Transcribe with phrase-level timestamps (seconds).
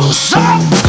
[0.00, 0.79] God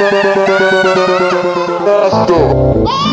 [0.00, 0.14] Let's
[2.30, 3.07] go.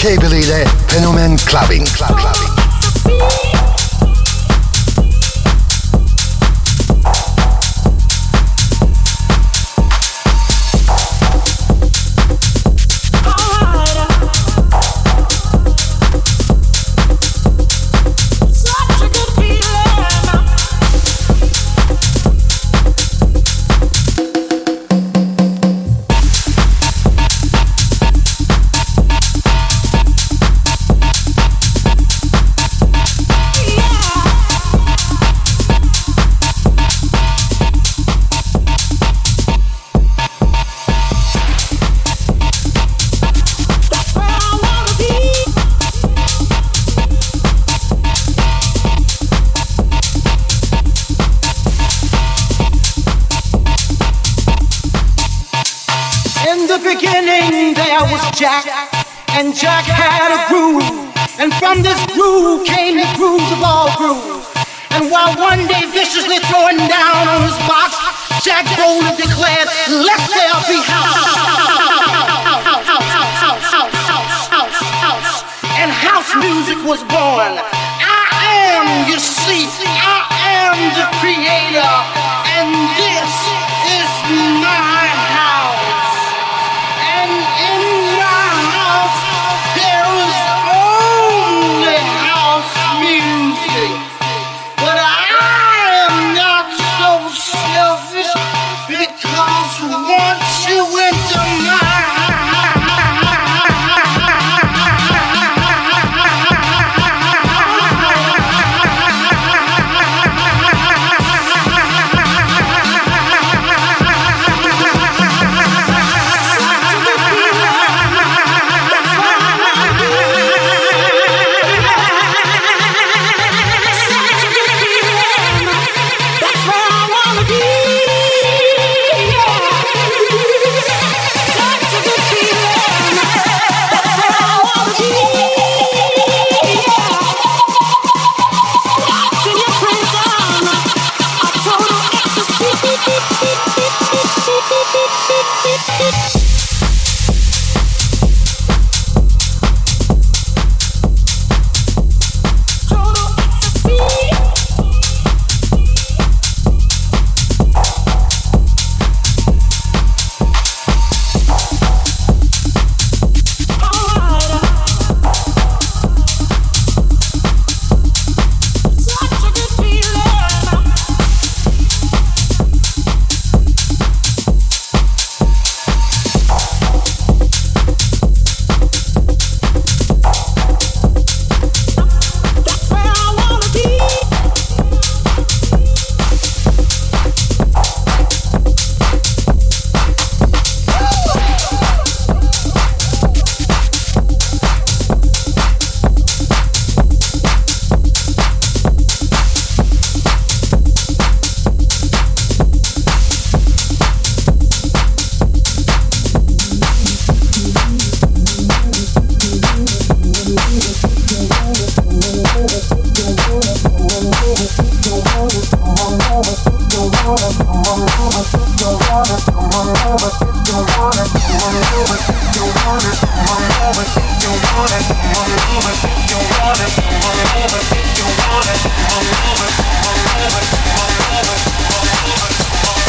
[0.00, 1.84] K-Beli'de Fenomen Clubbing.
[1.84, 2.59] Clubbing.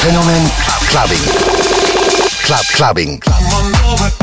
[0.01, 0.49] Fenomen
[0.89, 1.23] Clubbing.
[2.43, 3.19] Club Clubbing.
[3.19, 4.20] Club.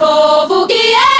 [0.00, 1.19] Povo que eu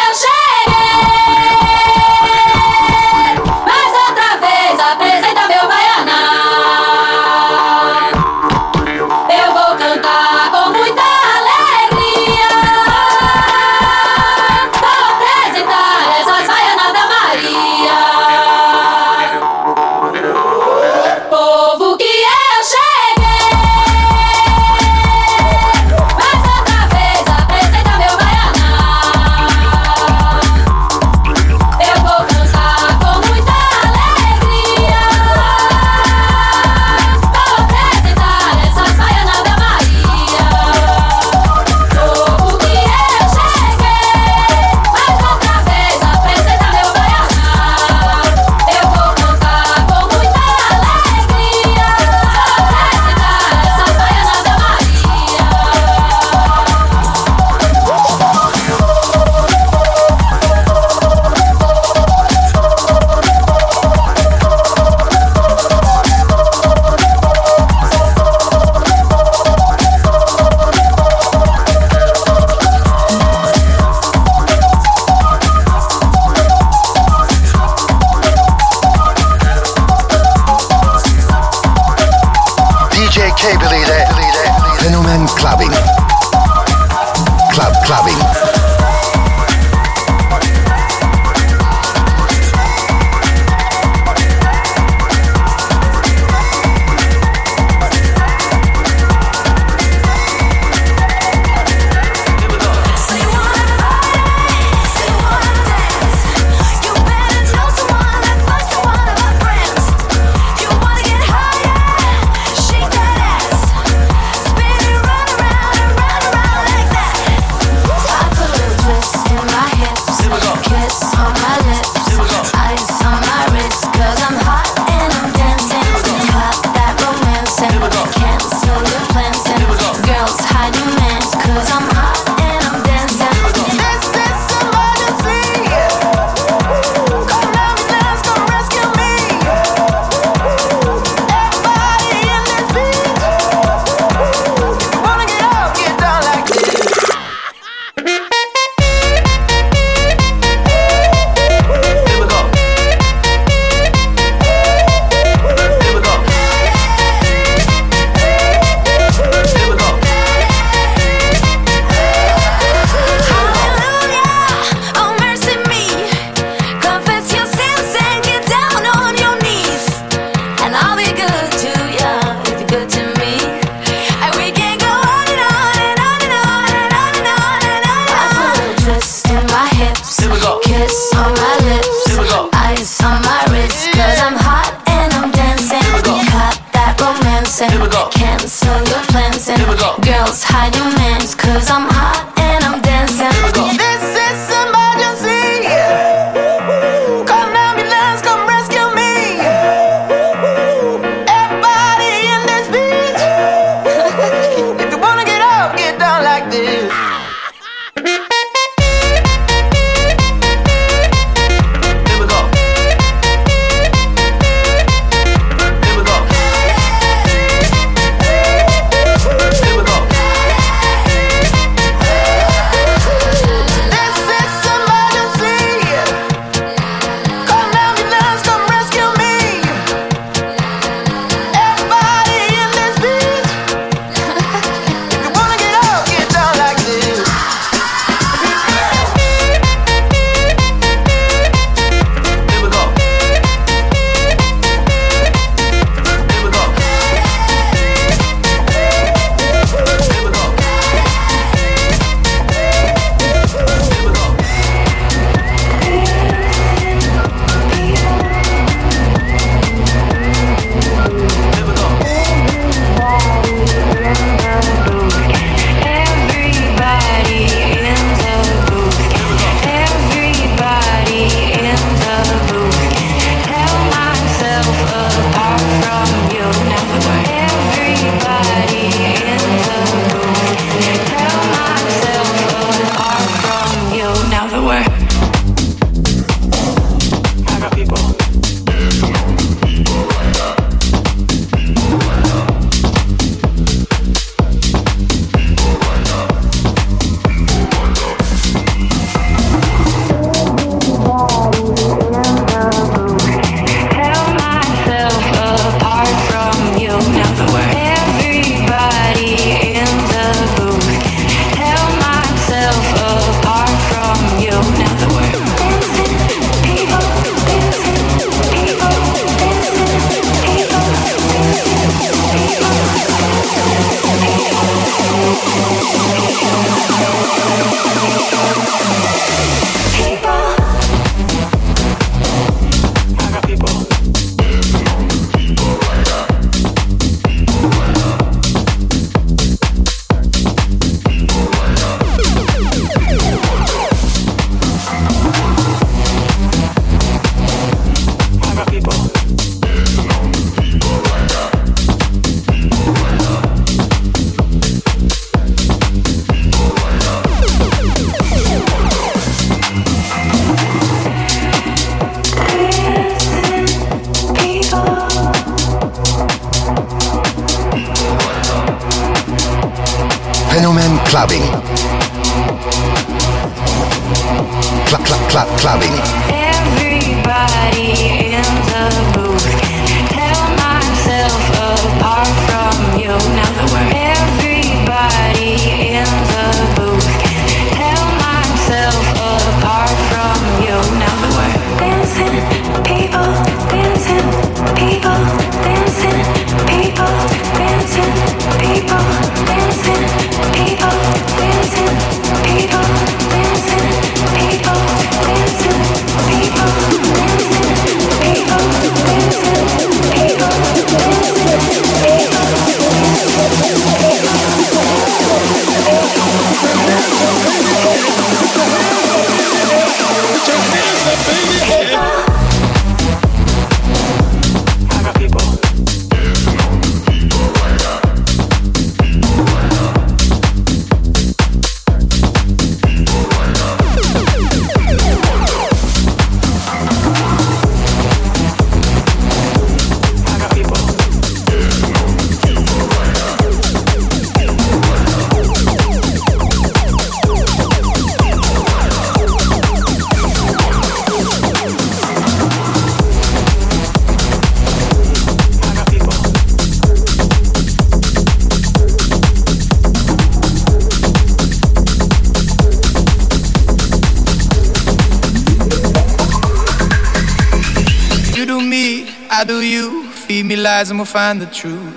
[470.70, 471.89] lies and we'll find the truth.